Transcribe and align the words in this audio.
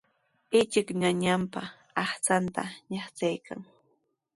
Ichik 0.59 0.87
ñañanpa 1.01 1.61
aqchanta 2.01 2.63
ñaqchaykan. 2.91 3.61